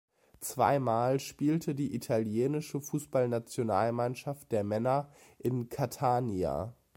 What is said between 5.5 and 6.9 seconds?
Catania.